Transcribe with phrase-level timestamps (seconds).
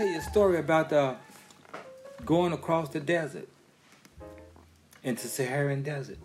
[0.00, 1.14] tell you a story about uh,
[2.24, 3.46] going across the desert
[5.02, 6.16] into Saharan desert.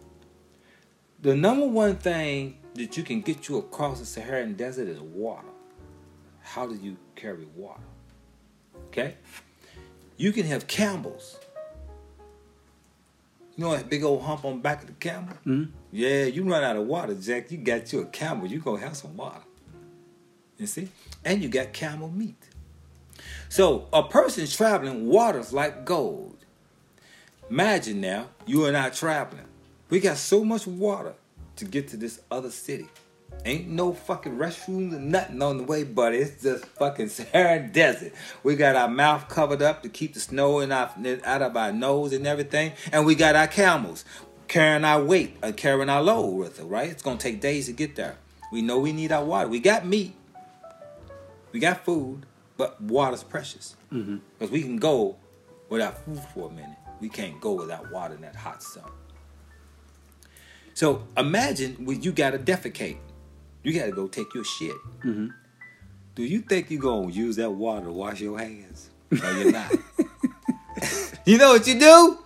[1.22, 5.48] The number one thing that you can get you across the Saharan desert is water.
[6.42, 7.82] How do you carry water?
[8.88, 9.16] Okay?
[10.16, 11.38] You can have camels.
[13.58, 15.36] You know that big old hump on the back of the camel?
[15.46, 15.72] Mhm.
[15.92, 17.52] Yeah, you run out of water, Jack.
[17.52, 19.44] You got you a camel, you gonna have some water.
[20.58, 20.88] You see?
[21.26, 22.55] And you got camel meat.
[23.50, 26.38] So a person traveling, water's like gold.
[27.50, 29.46] Imagine now, you and I traveling.
[29.90, 31.14] We got so much water
[31.58, 32.88] to get to this other city.
[33.44, 36.18] Ain't no fucking restrooms and nothing on the way, buddy.
[36.18, 38.14] It's just fucking Sahara desert.
[38.44, 40.92] We got our mouth covered up to keep the snow in our,
[41.24, 42.74] out of our nose and everything.
[42.92, 44.06] And we got our camels
[44.48, 46.90] carrying our weight and carrying our load with it, right?
[46.90, 48.18] It's gonna take days to get there.
[48.52, 49.48] We know we need our water.
[49.48, 50.16] We got meat.
[51.52, 52.26] We got food,
[52.58, 53.76] but water's precious.
[53.92, 54.18] Mm-hmm.
[54.38, 55.18] Because we can go
[55.70, 56.78] without food for a minute.
[57.00, 58.84] We can't go without water in that hot sun.
[60.74, 62.98] So imagine when you gotta defecate.
[63.64, 64.76] You gotta go take your shit.
[65.04, 65.28] Mm-hmm.
[66.16, 68.90] Do you think you're gonna use that water to wash your hands?
[69.12, 69.72] No, you're not.
[71.26, 72.18] you know what you do?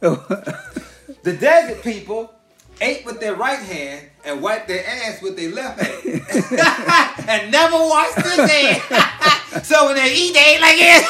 [0.00, 2.34] the desert people
[2.80, 7.28] ate with their right hand and wiped their ass with their left hand.
[7.28, 9.33] and never washed their hands.
[9.62, 11.04] So when they eat, they eat like this.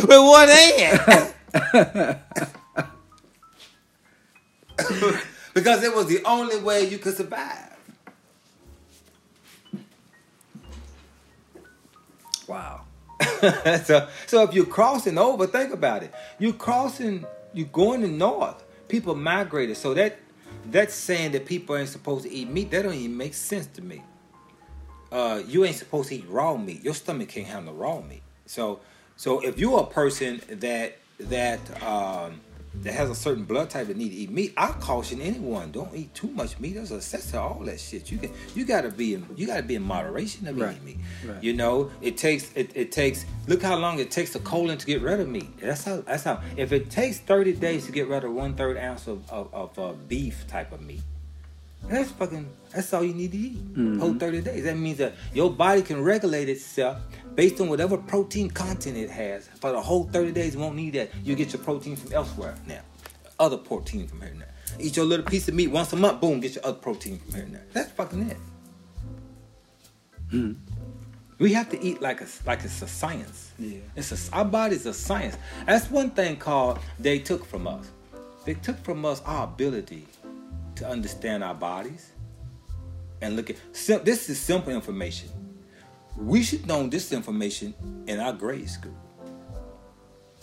[0.02, 1.34] with one hand.
[5.54, 7.76] because it was the only way you could survive.
[12.46, 12.82] Wow.
[13.84, 16.12] so, so if you're crossing over, think about it.
[16.38, 18.64] You're crossing, you're going to north.
[18.88, 20.18] People migrated, so that
[20.66, 22.70] that's saying that people ain't supposed to eat meat.
[22.70, 24.02] That don't even make sense to me.
[25.12, 26.84] Uh, you ain't supposed to eat raw meat.
[26.84, 28.22] Your stomach can't handle raw meat.
[28.46, 28.80] So,
[29.16, 32.40] so if you're a person that that um,
[32.82, 35.92] that has a certain blood type that need to eat meat, I caution anyone: don't
[35.94, 36.74] eat too much meat.
[36.74, 38.12] There's a sense to all that shit.
[38.12, 40.72] You can you gotta be in you gotta be in moderation of Right.
[40.72, 40.98] eating meat.
[41.26, 41.42] Right.
[41.42, 44.86] You know, it takes it, it takes look how long it takes the colon to
[44.86, 45.58] get rid of meat.
[45.58, 48.76] That's how that's how if it takes 30 days to get rid of one third
[48.78, 51.02] ounce of, of, of uh, beef type of meat.
[51.90, 53.56] That's fucking that's all you need to eat.
[53.72, 53.98] Mm-hmm.
[53.98, 54.62] Whole 30 days.
[54.62, 56.98] That means that your body can regulate itself
[57.34, 59.48] based on whatever protein content it has.
[59.60, 61.10] For the whole 30 days, you won't need that.
[61.24, 62.80] You get your protein from elsewhere now.
[63.40, 64.54] Other protein from here and there.
[64.78, 67.34] Eat your little piece of meat once a month, boom, get your other protein from
[67.34, 67.66] here and there.
[67.72, 68.36] That's fucking it.
[70.28, 70.52] Mm-hmm.
[71.38, 73.50] We have to eat like a like it's a science.
[73.58, 73.78] Yeah.
[73.96, 75.36] It's a, our body's a science.
[75.66, 77.90] That's one thing called they took from us.
[78.44, 80.06] They took from us our ability
[80.80, 82.10] to understand our bodies
[83.20, 83.56] and look at.
[83.72, 85.28] sim- This is simple information.
[86.16, 87.74] We should know this information
[88.06, 88.94] in our grade school.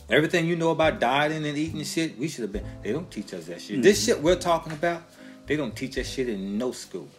[0.10, 2.64] Everything you know about dieting and eating and shit, we should have been.
[2.82, 3.82] They don't teach us that shit.
[3.82, 5.04] This shit we're talking about,
[5.48, 7.10] they don't teach us shit in no school,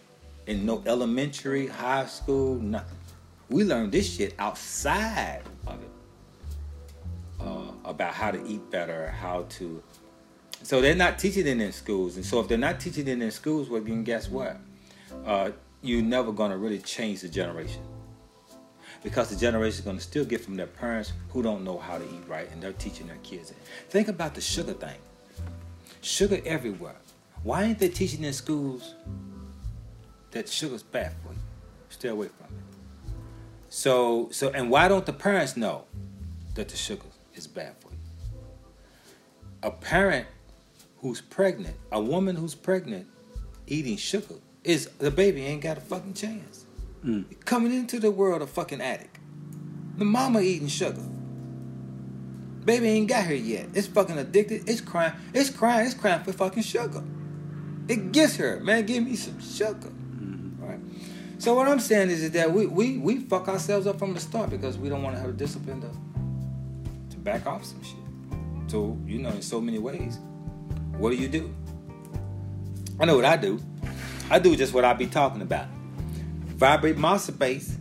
[0.47, 2.97] in no elementary, high school, nothing.
[3.51, 5.91] We learned this shit outside of it
[7.41, 9.83] uh, about how to eat better, how to.
[10.63, 13.31] So they're not teaching it in schools, and so if they're not teaching it in
[13.31, 14.59] schools, well, then guess what?
[15.25, 15.51] Uh,
[15.83, 17.83] you're never gonna really change the generation
[19.03, 22.05] because the generation is gonna still get from their parents who don't know how to
[22.05, 23.57] eat right, and they're teaching their kids it.
[23.89, 24.99] Think about the sugar thing.
[26.01, 26.97] Sugar everywhere.
[27.43, 28.95] Why ain't they teaching in schools
[30.33, 31.39] that sugar's bad for you?
[31.89, 33.13] Stay away from it.
[33.69, 35.85] So, so, and why don't the parents know
[36.55, 37.99] that the sugar is bad for you?
[39.63, 40.27] A parent
[41.01, 43.07] who's pregnant, a woman who's pregnant,
[43.67, 46.67] eating sugar, is the baby ain't got a fucking chance.
[47.05, 47.25] Mm.
[47.45, 49.19] Coming into the world a fucking addict.
[49.97, 51.03] The mama eating sugar.
[52.65, 53.69] Baby ain't got here yet.
[53.75, 54.69] It's fucking addicted.
[54.69, 55.13] It's crying.
[55.33, 55.87] It's crying.
[55.87, 57.03] It's crying for fucking sugar.
[57.89, 58.85] It gets her, man.
[58.85, 59.89] Give me some sugar.
[59.89, 60.63] Mm-hmm.
[60.63, 60.79] Right.
[61.39, 64.51] So what I'm saying is that we, we we fuck ourselves up from the start
[64.51, 65.91] because we don't want to have a discipline to
[67.11, 67.97] to back off some shit.
[68.71, 70.19] So you know, in so many ways,
[70.99, 71.55] what do you do?
[73.01, 73.61] I know what I do.
[74.31, 75.67] I do just what I be talking about.
[76.57, 77.77] Vibrate my space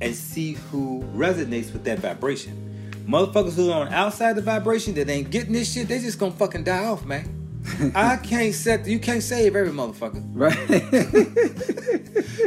[0.00, 2.62] and see who resonates with that vibration.
[3.06, 6.32] Motherfuckers who are on outside the vibration that ain't getting this shit, they just gonna
[6.32, 7.32] fucking die off, man.
[7.94, 10.22] I can't set you can't save every motherfucker.
[10.32, 10.56] Right.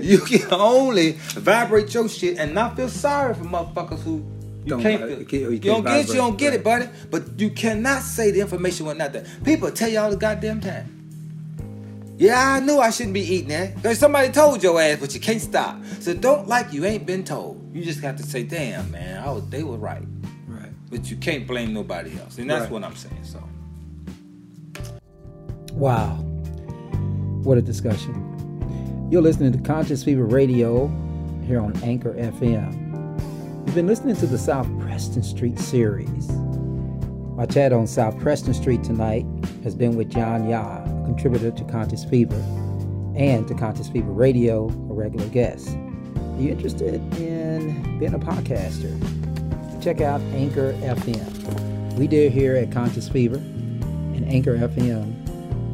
[0.02, 4.26] You can only vibrate your shit and not feel sorry for motherfuckers who
[4.66, 5.20] you Don't can't vi- feel.
[5.20, 6.88] you can't- You, you don't get it, you don't get it, buddy.
[7.10, 9.26] But you cannot say the information was not there.
[9.44, 10.96] People tell you all the goddamn time.
[12.18, 13.76] Yeah, I knew I shouldn't be eating that.
[13.76, 15.78] Because somebody told your ass, but you can't stop.
[16.02, 17.74] So don't like you ain't been told.
[17.74, 20.04] You just got to say, damn, man, I was, they were right.
[20.48, 20.70] Right.
[20.92, 22.38] But you can't blame nobody else.
[22.38, 22.72] And that's Right.
[22.72, 23.24] what I'm saying.
[23.24, 23.42] So
[25.74, 26.16] Wow.
[27.44, 29.08] What a discussion.
[29.10, 30.88] You're listening to Conscious Fever Radio
[31.48, 32.89] here on Anchor FM.
[33.70, 36.28] You've been listening to the South Preston Street series.
[37.38, 39.28] My chat on South Preston Street tonight
[39.64, 42.34] has been with John Yah, a contributor to Conscious Fever,
[43.16, 45.70] and to Conscious Fever Radio, a regular guest.
[45.70, 48.90] Are you interested in being a podcaster?
[49.84, 51.94] Check out Anchor FM.
[51.94, 55.14] We do here at Conscious Fever, and Anchor FM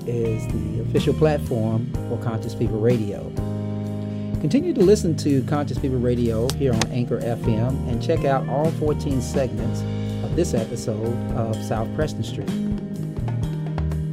[0.06, 3.32] is the official platform for Conscious Fever Radio.
[4.46, 8.70] Continue to listen to Conscious Fever Radio here on Anchor FM and check out all
[8.74, 9.82] 14 segments
[10.24, 12.52] of this episode of South Preston Street.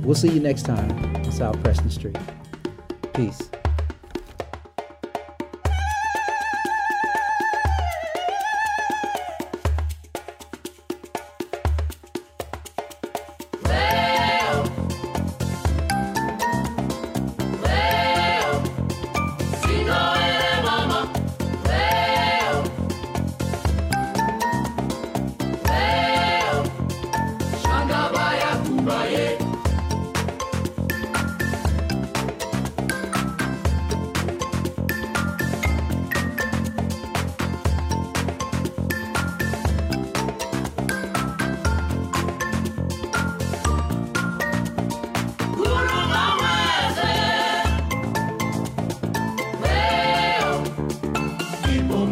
[0.02, 2.16] We'll see you next time on South Preston Street.
[3.12, 3.50] Peace.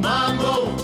[0.01, 0.80] mamou